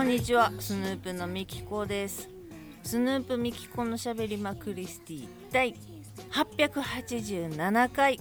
[0.00, 2.30] こんにちはスヌープのみきこです。
[2.82, 5.74] スヌープみきこのしゃべりまクリスティ第
[6.30, 8.18] 887回。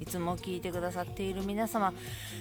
[0.00, 1.94] いつも聞いてくださっている皆様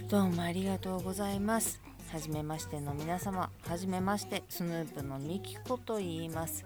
[0.09, 1.79] どうもありがとうございます。
[2.11, 6.65] はじめましての皆様はじめましてスヌープのみきこと言います。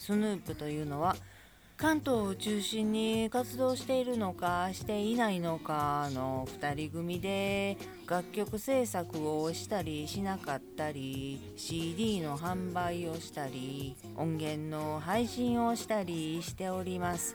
[0.00, 1.14] スヌープというのは
[1.82, 7.76] 関東を中心に活動しているのかしていないのかの2人組で
[8.08, 17.34] 楽曲制作をしたりしなかったり CD の販売をしたり音源の配信をしたりしております。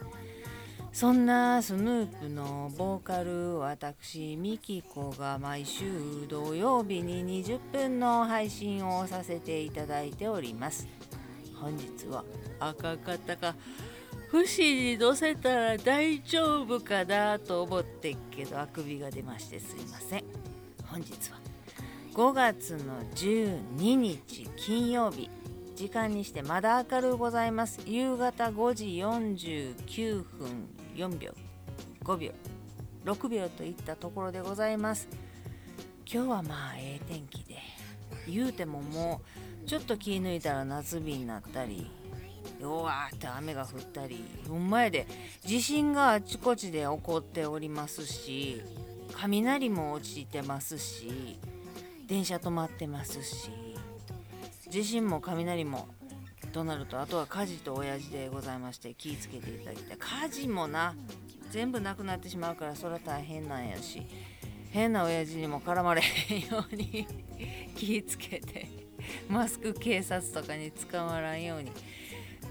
[0.94, 10.88] そんなスヌープのボーカル私ミキコが毎週土曜日に20分の配信をさせていただいております。
[11.60, 12.24] 本日は
[12.60, 13.56] 赤かったか。
[14.30, 20.24] 不死に乗せたら大丈夫かなと思ってっけどあくびが出ましてすいません。
[20.86, 21.40] 本日は
[22.14, 25.30] 5月の12日金曜日。
[25.76, 27.80] 時間にしてまだ明るうございます。
[27.86, 31.34] 夕方5時49分4秒。
[32.04, 32.32] 5秒。
[33.06, 35.08] 6秒といったところでございます。
[36.12, 37.58] 今日はまあええ天気で。
[38.28, 39.22] 言うてもも
[39.64, 41.90] うちょっと気抜いたら夏日になったり。
[42.62, 45.08] うわーって雨が降ったりほんまやで。
[45.44, 48.62] 地震があちこちで起こっておりますし
[49.14, 51.40] 雷も落ちてますし
[52.08, 53.50] 電車止まってますし
[54.70, 55.88] 地震も雷も
[56.52, 60.96] となるとあとは火事と親父でございまして気ぃつけていただきたい火事もな
[61.52, 64.02] 全部なくなってしまうからそれは大変なんやし
[64.72, 67.08] 変な親父にも絡まれへんように
[67.76, 68.88] 気ぃつけて。
[69.30, 71.72] マスク警察とかに捕まらんように。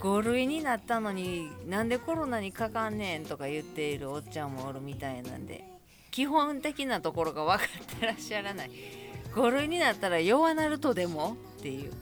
[0.07, 5.65] 5類になったのになんでコロナにかかんねんとか言っているおっちゃんもおるみたいなんで
[6.13, 8.71] 基本的なところが分かってらっしゃらない。
[9.35, 11.93] 5類になったら弱なるとでもっていう。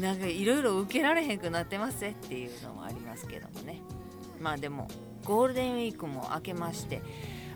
[0.00, 3.80] なんかいろいろ受けられへんくなってますっていうのもありますけどもね。
[4.40, 4.88] まあでも
[5.24, 7.02] ゴールデンウィークも明けまして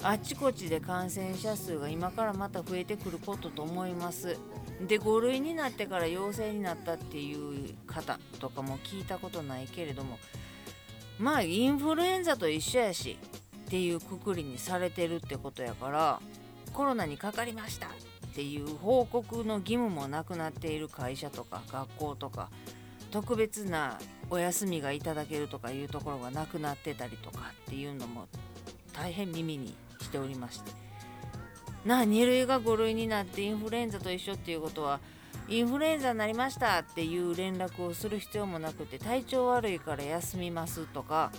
[0.03, 4.38] あちこちで感染者数が今からまた増えてくることと思います。
[4.86, 10.19] で5類になってから陽性になったっていう方とかも聞いたことないけれども
[11.19, 13.19] まあインフルエンザと一緒やし
[13.66, 16.20] っていうくくりにされてるってことやから
[16.72, 17.91] コロナにかかりましたっ
[18.34, 22.50] ていう報告の義務もなくなっている会社とか学校とか
[23.10, 23.98] 特別な
[24.30, 28.28] お休みがいただけるとかいうところがなくなってたりとかっていうのも
[28.92, 29.75] 大変耳に
[30.08, 30.72] しておりまして。
[31.84, 35.00] な2類が5類になってインフルエンザと一緒っていうことは
[35.48, 41.30] インフルエンザになりましたっていう連絡をする必要もなくて体調悪いから休みますとか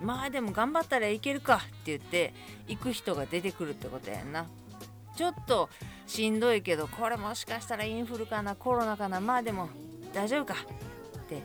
[0.00, 2.32] まあでも頑張ったらいけるかって言って
[2.68, 4.46] 行く人が出てくるってことやんな。
[5.14, 5.68] ちょっと
[6.06, 9.68] しんどいけどこれもしかしたらインフルかなコロナかなまあでも
[10.14, 11.42] 大丈夫かって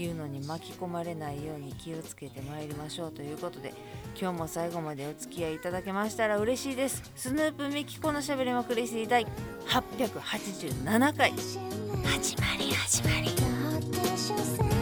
[0.00, 3.74] いうのに巻き込まれないように気をつけてまいりましょうということで
[4.18, 7.02] 今日も最後までお付き合いいただけましたら嬉しいです。
[7.16, 9.26] スヌープミキコのしゃべりまくりし第。
[9.66, 11.32] 887回。
[11.32, 14.81] 始まり始まり。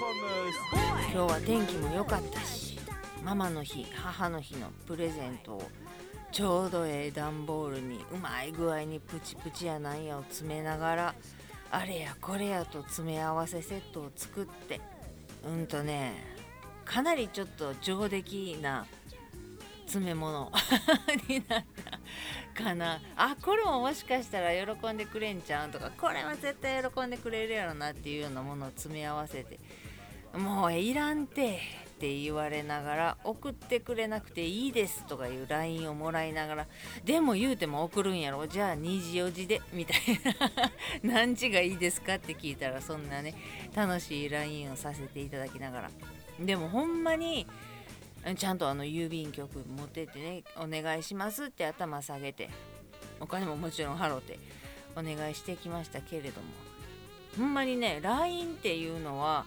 [0.00, 0.08] 今
[1.12, 2.78] 日は天気も良かったし
[3.22, 5.62] ママの日母の日のプレゼントを
[6.32, 11.14] ちょうどええ段ボールにうまい具合にプチプチやなんやを詰めながら
[11.70, 14.80] あれやこれやと詰め合わせセットを作って
[15.44, 16.14] うんとね
[16.86, 18.86] かなりちょっと上出来な
[19.84, 20.50] 詰め物
[21.28, 21.64] になっ
[22.54, 23.00] たかな。
[23.16, 29.58] あこれももしかしたら喜んでくれんちゃうとかこれは絶対喜んでくれるやろなっていうようなものを詰め合わせて
[30.34, 31.58] もういらんて
[31.96, 36.66] って言われながら送ってくれなくていいですとかいう LINE をもらいながら
[37.04, 38.46] でも言うても送るんやろ。
[38.46, 39.98] じゃあ2時4時でみたい
[40.40, 40.72] な。
[41.02, 43.34] 何時がいいですかって聞いたらそんなね
[43.74, 45.90] 楽しい LINE をさせていただきながら。
[46.40, 47.46] でもほんまに
[48.36, 52.48] ちゃんとあの郵便局持ってってねお願いしますって頭下げて
[53.18, 54.38] お金ももちろん払って
[54.96, 56.46] お願いしてきましたけれども。
[57.38, 59.44] ほんまにね LINE っていうのは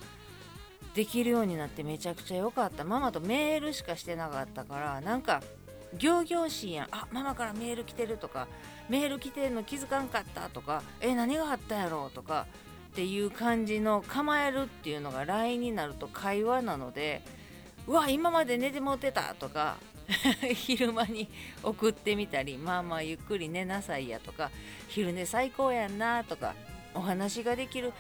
[0.94, 2.84] できるようになってめちゃくちゃ良かった。
[2.84, 5.42] ママとメールしかしてなかったからなんか
[5.98, 6.88] 行々しいやん。
[6.92, 8.48] あママからメール来てるとか
[8.90, 12.48] メール来てるの気づかんかったとかえ何があったやろうとか
[12.92, 17.24] っていう感じの構えるっていうのが LINE になると会話なので
[17.88, 19.78] うわ今まで寝てもってたとか
[20.54, 21.28] 昼間に
[21.64, 24.52] 送ってみたりまあまあゆっくり寝なさいやとか
[24.90, 26.54] 昼寝最高やんなとか
[26.94, 27.92] お話ができる。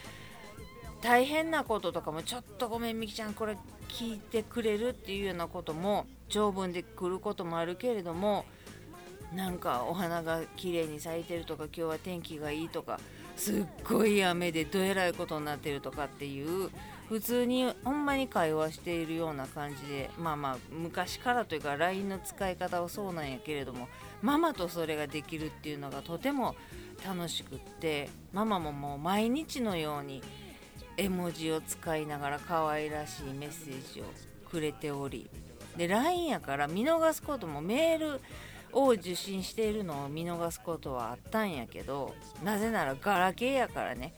[1.03, 3.57] 大変なこととかもちょっとごめんみきちゃんこれ
[3.89, 8.45] 聞いてくれるっていうようなことも長文で来ることもあるけれども
[9.35, 13.01] なんかお花が綺麗に咲いてるとか今日は天気がいいとか
[13.35, 16.69] すっごい雨でどえらいことになってるとかっていう
[17.09, 23.89] 普通にほんまに会話しているような感じでまあまあ昔からというか LINE の使い方はそうなんやけれども
[24.21, 26.55] ママとそれができるっていうのがとても
[27.05, 30.23] 楽しくってママももう毎日のように
[30.97, 34.05] 絵文字を使いながら可愛らしいメッセージを
[34.49, 35.29] くれており
[35.77, 38.21] で LINE やから見逃すこともメール
[38.73, 42.13] を受信しているのを見逃すことはあったんやけど
[42.43, 44.13] なぜならガラケーやからね。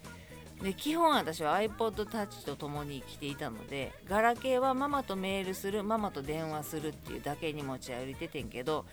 [0.61, 8.85] で基本私は iPod Touch と共に生きていたのでガラケーはママとメールするママと電話するっていうだけに持ち歩いててんけど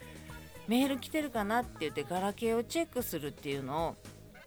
[0.67, 3.97] メール来てるかなって言ってガラケーをチェックするっていうのを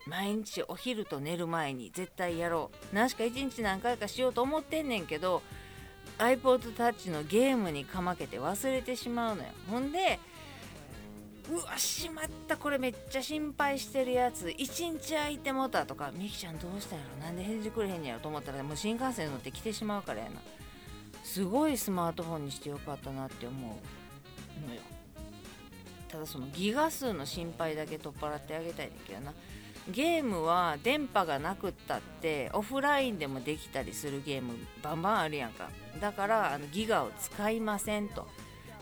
[0.08, 2.96] 毎日お昼と寝る前に絶対やろう。
[2.96, 5.42] 何しか1日何回かしようと思ってんねんけど
[6.20, 9.50] iPod Touch のゲームにかまけて忘れてしまうのよ。
[9.70, 10.20] ほんで
[11.52, 12.58] うわしまった。
[12.58, 14.50] これめっちゃ心配してるやつ。
[14.50, 16.12] 一日空いてもたとか。
[16.14, 17.26] みきちゃんどうしたんやろ？
[17.26, 20.42] なんで返事くれへんやろと思ったらもう新幹線乗って来てしまうからやな。
[21.24, 24.82] すごいスマートフォンにしてよかったなって思うのよ。
[26.08, 29.34] ただそのギガ数の心配だけ取っ払ってあげたいんだけどな。
[29.90, 35.70] ゲームは電波がなくったってオフラインでもできたりするゲームバンバンあるやんか。
[36.02, 38.28] だからあのギガを使いませんと。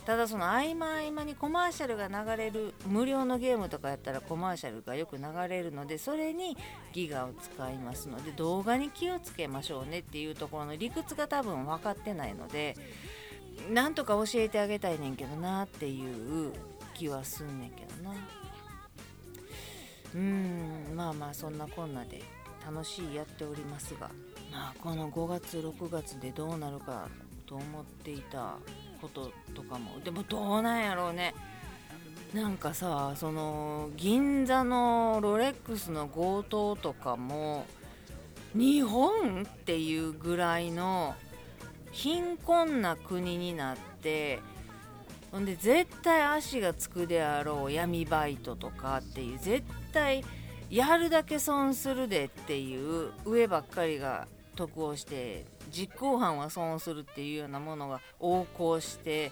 [0.06, 6.58] ただその合間合間にコマーシャルが流れる無料のゲームとかやったらコマーシャルがよく流れるのでそれに
[6.92, 12.76] ギガを使いますので動画に気をつけましょうねっていうところの理屈が多分分かってないので
[13.72, 16.52] なんとか教えてあげたいねんけどなっていう
[16.94, 18.14] 気はすんねんけどな。
[20.16, 22.22] うんまあまあそんなこんなで
[22.66, 24.10] 楽しいやっておりますが。
[24.52, 27.08] まあこの5月6月でどうなるか
[27.48, 28.56] と思っていた
[29.02, 30.00] こととかも。
[30.04, 31.34] でもどうなんやろうね。
[32.34, 37.66] なんかさその銀座のロレックスの強盗とかも
[38.56, 41.16] 日本っていうぐらいの
[41.92, 44.40] 貧困な国になって
[45.32, 49.64] ほんで絶対足がつくであろう闇バイトとかっていう絶
[49.94, 50.26] 対
[50.70, 59.32] やるだけ損するでっていう上ばっかりが得をして実行犯は損するっていうようなものが横行して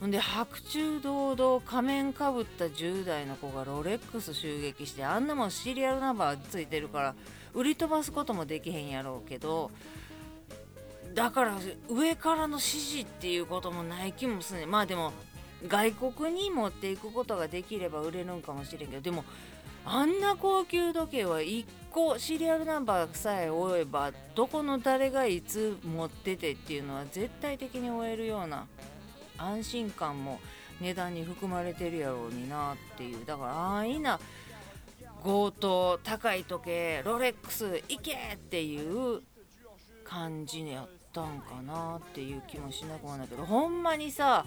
[0.00, 7.14] ほんで白昼堂々仮面かぶった10代の子がロレックス襲撃してあんなもんシリアルナンバーついてるから
[7.54, 9.70] 売り飛ばすこともできへんやろうけど
[11.14, 11.56] だから
[11.88, 15.12] 上からの指示っていうこともない気もするねまあでも
[15.68, 19.24] 外国に持っていくことができれば売れるんかもしれんけどでも
[19.84, 28.66] あんな高級時計は1個シリアルナンバーさえ追えばどこの誰がいつ持っててっていうのは絶対的に追えるような
[29.38, 30.40] 安心感も
[30.80, 33.24] 値段に含まれてるやろうになっていう。
[33.24, 34.18] だから安易な。
[35.22, 38.76] 強盗高い時計ロレックス行けってい
[39.16, 39.22] う
[40.04, 44.44] 感じにやったんかなっていう気もしなくもないけどほんまにさ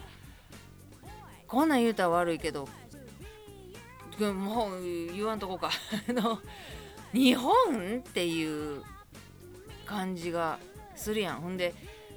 [1.47, 2.67] こんなん言うたら悪いけど
[4.19, 5.69] もう言わんとこか。
[6.07, 6.39] の
[7.13, 8.83] 日本っていう
[9.85, 10.59] 感じが
[10.95, 11.41] するやん。
[11.41, 11.73] ほんで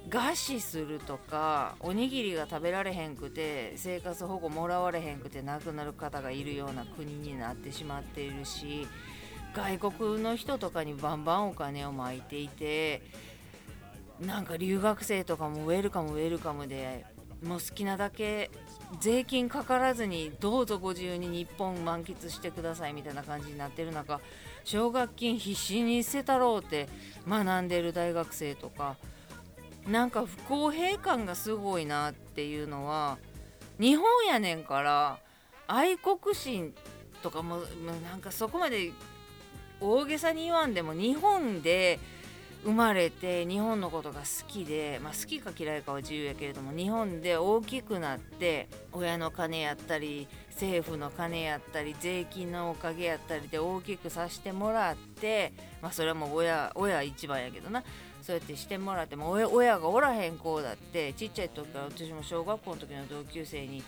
[0.09, 8.87] 餓死するとかおにぎりが食べられへんくて生活保護もらわれへんくて亡くなる方がいるような国になってしまっているし
[9.53, 13.03] 外国の人とかにバンバンお金をまいていて
[14.19, 17.05] なんか留学生とかもウェルカムウェルカムで
[17.43, 18.49] もう好きなだけ
[18.99, 24.19] 税金かからずにどうぞご自由に日本満喫してくださいみたいな感じになってる中
[24.63, 26.89] 奨学金必死に捨てたろうって
[27.27, 28.95] 学んでる大学生とか
[29.87, 33.17] なんか不公平感がすごいなっていうのは
[33.79, 35.19] 日本やねんから
[35.67, 36.73] 愛国心
[37.21, 37.59] とかも
[38.05, 38.91] なんかそこまで
[39.79, 41.99] 大げさに言わんでも日本で
[42.63, 57.81] 生まれて日本のことが好きで、まあ、好きか嫌いかは自由やけれども日本で大きくなって親の金やったり政府の金やったり税金のおかげやったりで大きくさせてもらって、まあ、それはもう親親一番やけどな
[58.21, 63.81] そうやってしてもらっても親親がおらへん子だってちっちゃい時から私も小学校の時の同級生に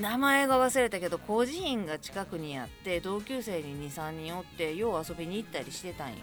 [0.00, 6.16] 名前が忘れたけど孤児院が近くにあって同級生に23人おってよう遊びに行ったりしてたんよ。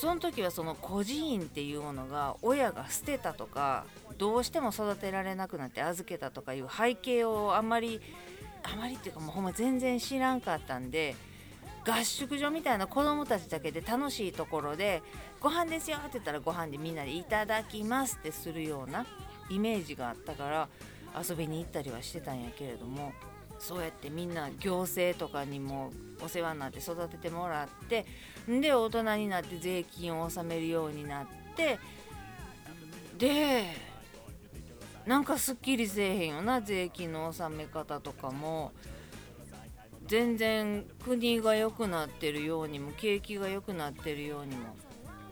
[0.00, 3.84] その時はその孤児院っていうものが親が捨てたとか
[4.16, 8.00] どうしても育てられなくなって預けたとかいう背景をあんまり
[8.62, 11.16] あまりっていうかもうほんま全然知らんかったんで
[11.86, 15.02] 合宿所みたいな子供たちだけで楽しいところで
[15.38, 19.04] 「ご飯ですよ」って言ったらご飯でみんなで「いただきます」ってするような
[19.50, 20.68] イメージがあったから
[21.28, 23.12] 遊びに行ったりはしてたんやけれども
[23.60, 28.06] そうやってみんな行政とかにもお世話になって育ててもらって
[28.48, 31.78] で大人になって税金を納めるようになって
[33.18, 33.66] で
[35.06, 38.72] なんかすっきりせえへんよな税金の納め方とかも。
[40.06, 44.74] 全然国が良くなってるようにも景気が良くなってるようにも。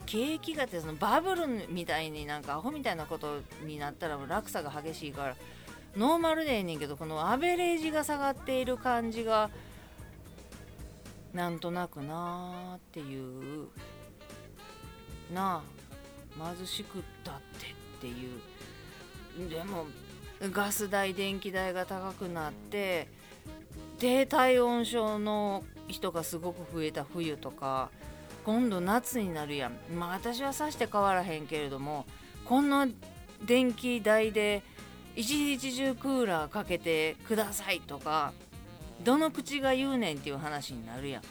[0.05, 5.35] 景気がってそのバブルみたいになんかアホみたいなことになったら落差が激しいから
[5.95, 9.49] ノーマルでええねんけどこのアベレージが下がっている感じが
[11.33, 13.67] なんとなくなーっていう
[15.33, 15.61] な
[16.37, 18.39] あ貧しくったってっていう。
[19.49, 19.85] でも
[20.51, 23.07] ガス代電気代が高くなって
[23.99, 27.89] 低体温症の人がすごく増えた冬とか
[28.45, 29.73] 今度夏になるやん。
[29.93, 32.05] まあ私はさして変わらへんけれども
[32.45, 32.87] こんな
[33.43, 34.63] 電気代で
[35.15, 38.33] 一日中クーラーかけてくださいとか
[39.03, 41.23] どの口が言うねんっていう話になるやん。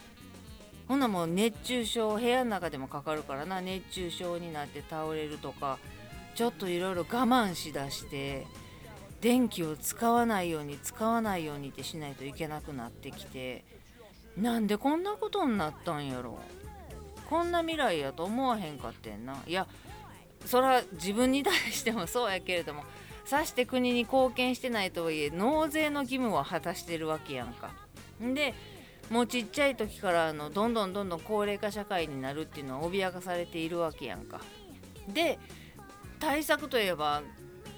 [0.86, 3.60] ほんなもう熱中症部屋の中でもかかるからな。
[3.60, 5.78] 熱中症になって倒れるとか
[6.34, 8.46] ちょっといろいろ我慢しだして
[9.20, 13.64] 電気を使わないように使わないようにってしないといけなくなってきて
[14.36, 16.38] なんでこんなことになったんやろ。
[17.28, 19.36] こんな未来やと思わへんかってんな。
[19.46, 19.66] いや
[20.46, 22.84] そら自分に対してもそうやけれども
[23.28, 27.72] さして国に貢献してないとはいえ納税の義務は果たしてるわけやんか。
[28.18, 28.54] で
[29.10, 34.40] もうちっちゃい時からあのどんどんどんどん高齢化社会になるっていうのは脅かされているわけやんか。
[35.08, 35.38] で
[36.18, 37.20] 対策といえば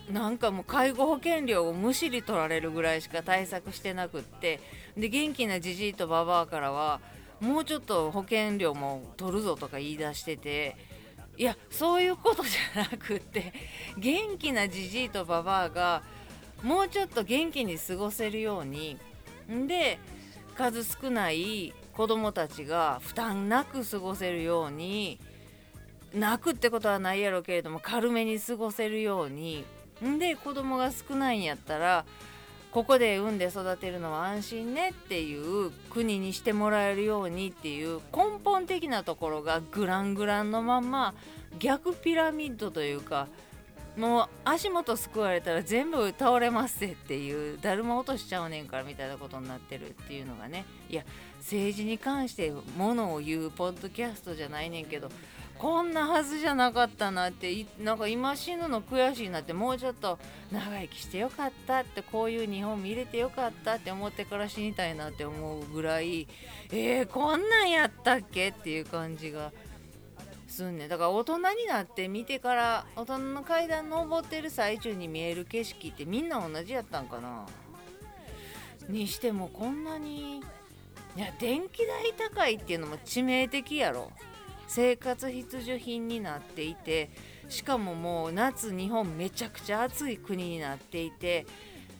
[0.08, 4.60] なんかもう介護保険料をむしり取られるぐらいしか対策してなくって
[4.96, 7.00] で元気なじじいとばばあからは
[7.40, 10.76] もうちょっと保険料も取るぞとか言い出してて
[11.40, 13.54] いやそういうことじゃなくって
[13.96, 16.02] 元気なじじいとばばあが
[16.62, 18.98] もうちょっと元気に過ごせるように
[19.48, 19.98] で
[20.54, 25.18] 数少ない子供たちが負担なく過ごせるように
[26.12, 29.64] 泣くってことはないやろうけれども軽めに過ごせるように
[30.04, 32.04] んで子供が少ないんやったら
[32.72, 41.14] ここで産んで育てるのは安心ねっていう国にしてもらえるようにっていう根本的なところがグラングランのまんま
[41.58, 43.26] 逆ピラミッドというか
[43.96, 50.64] もう足元すくわれたら全部倒れますっていうだるま落としちゃうねんからみたいなことになってるっていうのがね。
[50.88, 51.04] いや
[51.38, 55.10] 政治に関してものを言うポッドキャストじゃないねんけど
[55.60, 60.18] こんなはずじゃなかったなってなんか今死ぬの悔しいなってもうちょっと
[60.50, 66.26] 長生きしてよかったってこういう日本見れてよかったって思ってから死にたいなって思うぐらい
[66.72, 69.52] えー、こんなんやったっけっていう感じが
[70.48, 77.46] すんねだから大人になって見てから大人の階段登ってる最中に見える景色ってみんな同じやったんかな。
[78.88, 84.10] にしてもこんなにいや電気代高いっていうのも致命的やろ。
[84.72, 87.10] 生活必需品になっていて
[87.48, 91.44] しかももう夏日本めちゃくちゃ暑い国になっていて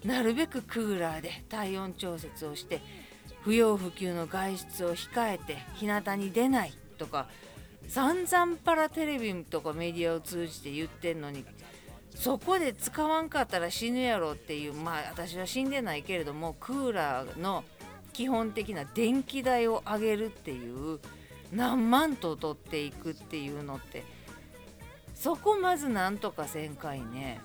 [0.05, 2.81] なるべくクーラーで体温調節をして
[3.43, 7.27] 不要不急の外出を控えて日向に出ないとか
[7.89, 11.45] 散々パラテレビとかメディアを通じて言ってんのに
[12.15, 17.65] そこで使わんかったら死ぬやろっていうまあ私は死んでないけれどもクーラーの
[18.13, 21.01] 基本的な電気代を上げるっていう
[21.53, 24.05] 何万と取っていくっていうのって
[25.15, 27.41] そこまずなんとかせんかいね。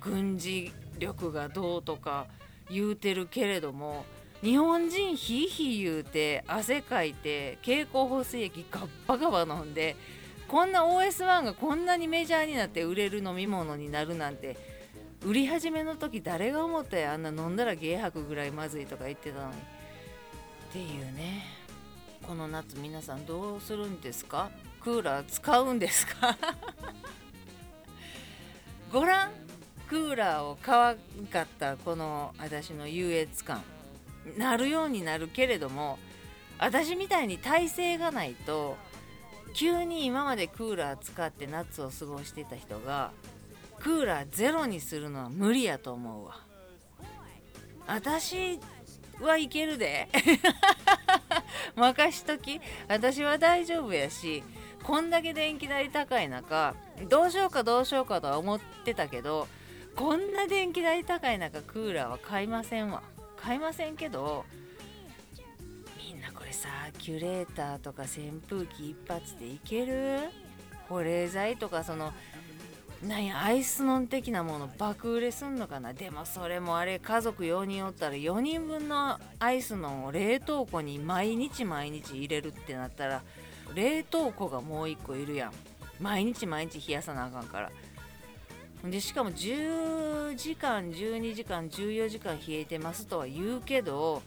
[0.00, 2.26] 軍事力がどうとか
[2.70, 4.04] 言うてるけれども
[4.42, 9.96] 日本人ひいひい言うて汗かいて経口補水液ガッバガバ飲んで
[10.46, 14.56] こんな OS1 がこんなにメジャーになって売れる飲み物になるなんて
[15.24, 19.54] 売り始めの時誰が思ったあんな飲んだら芸吐くぐらいまずいとか言ってたのに。
[19.54, 19.56] っ
[20.70, 21.63] ていうね。
[22.26, 24.50] この夏皆さんどうするんですか？
[24.80, 26.36] クーラー使うんですか？
[28.92, 29.30] ご覧？
[29.88, 33.62] クーラーを買わんかったこの私の優越感。
[34.38, 35.98] なるようになるけれども
[36.58, 38.78] 私みたいに体勢がないと
[39.52, 43.12] 急に今までクーラー使って夏を過ごしてた人が
[43.80, 46.40] クーラーゼロにするのは無理やと思うわ。
[47.86, 48.58] 私
[49.20, 50.08] はいけるで。
[51.76, 52.60] 任しとき。
[52.88, 54.42] 私は大丈夫やし
[54.82, 56.74] こんだけ電気代高い中
[57.08, 59.48] どうしようかどうしようかとは思ってたけど
[59.96, 63.02] こんな電気代高い中クーラーは買いませんわ。
[63.36, 64.44] 買いませんけど
[65.98, 70.18] みんなこれサーキュレーターとか扇風機一発でいける？
[70.88, 72.12] 保冷剤とかその
[73.04, 75.92] なんやアイスノン的なもの爆売れすんのかな。
[75.92, 83.22] でもそれもあれ家族4人おったら4人分のアイスノンを冷凍庫に毎日毎日入れるってなったら
[83.74, 85.52] 冷凍庫がもう1個いるやん。
[86.00, 87.70] 毎日毎日冷やさなあかんから。
[88.90, 94.22] でしかも10時間12時間14時間冷えてますとは言うけど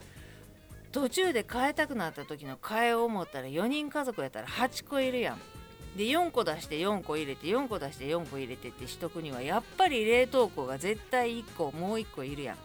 [0.91, 5.41] 途中で変えたくなった時の替えを思ったら4人家族やったら8個いるやん。
[5.97, 12.57] で4個出して4個入れて4個出して4個入れてってしとくにはやっぱり冷凍庫が絶対1個もう1個いるやん。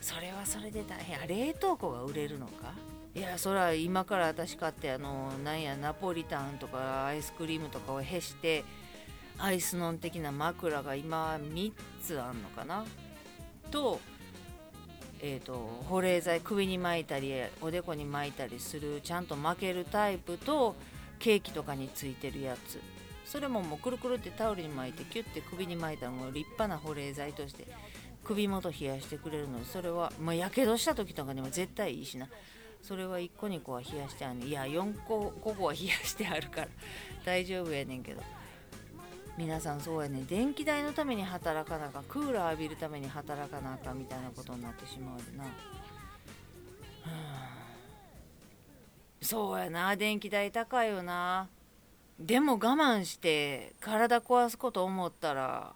[0.00, 1.26] それはそれで大変。
[1.28, 2.72] 冷凍庫が売れるのか？
[3.14, 8.64] いやそら今から私買ってあのなんやナポリタンとかアイスクリームとかをへして
[9.38, 12.84] アイスノン的な枕が今3つあんのかな？
[13.70, 14.00] と
[15.22, 15.54] えー、と
[15.88, 20.76] 保冷剤首に巻いたりおでこに巻いたりするちゃんと巻けるタイプと
[21.18, 22.80] ケーキとかについてるやつ。
[23.24, 27.66] それももうくるくるってタオルに巻いてキュッて首に巻いたらもう立派な保冷剤として
[28.22, 32.28] 首元冷やしてくれるのでそれはまあやけどした時とかにも絶対いいしな。
[32.82, 36.68] それは1個2個は冷やしてあるいや4個5個は冷やしてあるから
[37.24, 38.22] 大丈夫やねんけど。
[39.36, 45.50] 皆さんそうやね電気代のために働かなかクーラー浴びるために働かなあかんみたいなことになってしまうな、は
[47.04, 47.55] あ。
[49.20, 51.48] そうやな電気代高いよな。
[52.18, 55.74] でも我慢して体壊すこと思ったら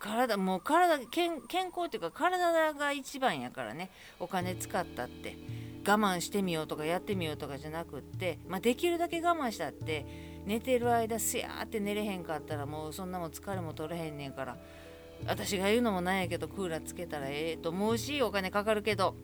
[0.00, 3.90] 体もう体健健康っていうか体が一番やからね。
[4.20, 5.36] お金使ったって。
[5.86, 10.32] 我慢してみようとかやってみようとかじゃなくって、まあ、できるだけ我慢したって。
[10.46, 14.56] 寝てる間すやーって寝れへんかったらもうそんなもん疲れも取れへんねんから。
[15.26, 19.14] 私が言うのもなんやけどクーラーつけたらええと思うしお金かかるけど。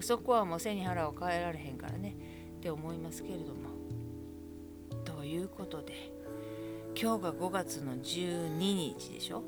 [0.00, 2.14] そこはもう背に腹を変えられへんからね。
[2.60, 3.70] って思いますけれども
[5.02, 6.12] ということで
[6.94, 9.42] 今日が5月の12日でしょ？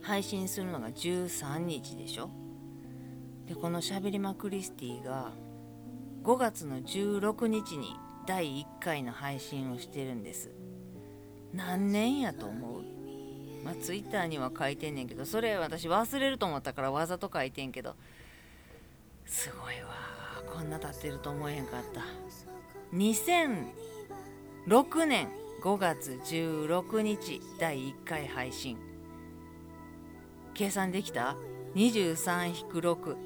[0.00, 2.30] 配信するのが13日でしょ？
[3.48, 5.32] でこのしゃべりまクリスティが
[6.22, 7.96] 5月の16日に
[8.28, 10.52] 第1回の配信をしてるんです。
[11.52, 12.82] 何年やと思う？
[13.64, 17.96] まあツイッターには書いてんねんけどそれ私忘れると思ったからわざと書いてんけど
[19.24, 20.15] すごいわ。
[20.52, 22.02] こんな経ってると思えへんかった。
[22.94, 25.28] 2006年
[25.62, 28.76] 5月16日第1回配信。
[30.54, 31.36] 計算できた
[31.74, 33.16] ?23-6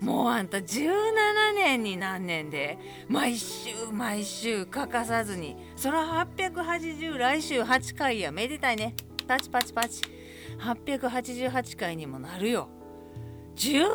[0.00, 2.78] もうあんた17年になんねんで。
[3.08, 5.56] 毎週毎週欠かさずに。
[5.76, 8.30] そら880来週8回や。
[8.30, 8.94] めでたいね。
[9.26, 10.02] パチパチパチ。
[10.60, 12.68] 888回にもなるよ。
[13.56, 13.88] 17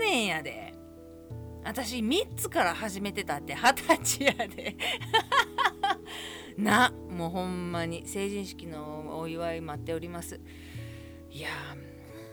[0.00, 0.74] 年やで。
[1.64, 4.76] 私3つから始めてたって二十歳やで。
[6.58, 10.40] なもうほんまに成人式のお祝い待っております。
[11.30, 11.48] いや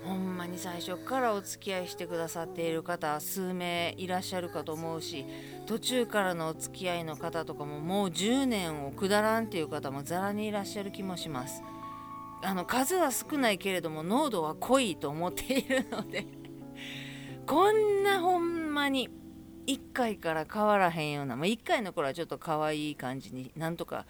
[0.03, 5.25] ほんまに最初からお付き合いしてくださっている方数名いらっしゃるかと思うし
[5.65, 11.63] 途中からのお付き合いの方とかももう10年をくだらんっていう方もざらにいらっしゃる気もします。
[12.41, 16.25] あの数は少ないけれども濃度は濃いと思っているので
[17.45, 19.09] こんなほんまに
[19.69, 24.05] 1回から変わらへんような、まあ、1回の頃はちょっと可愛い感じになんとか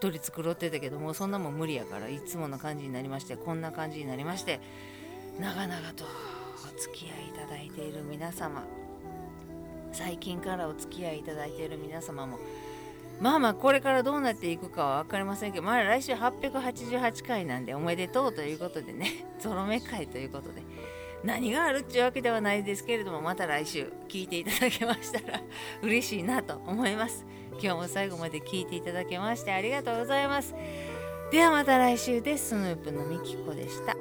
[0.00, 4.60] 取り繕ってたけどもそんなもん無理やからいつもの感じになりましてこんな感じになりまして
[5.40, 8.64] 長々とお付き合いいただいている皆様
[9.92, 12.38] 最近からお付き合いいただいている皆様も
[13.20, 20.62] まあまあこれからどうなっていくかは分かりませんけどまあ来週888回なんでおめでとうということでねゾロ目会ということで
[21.24, 25.40] 何があるっちゅうわけではないですけれどもまた来週聞いていただけましたら
[25.82, 27.24] 嬉しいなと思います。
[27.52, 30.54] 今日も最後まで聞いていただけましてありがとうございます。
[31.30, 32.50] ではまた来週です。
[32.50, 33.96] スヌープのみきこでした